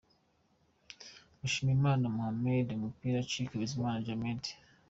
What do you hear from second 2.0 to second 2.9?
Mohammed ku